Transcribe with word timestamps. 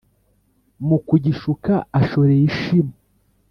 mu 0.87 0.97
kugishuka 1.07 1.73
ashoreye 1.99 2.43
ishimo. 2.51 2.93